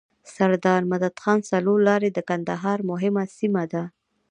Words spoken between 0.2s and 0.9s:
سردار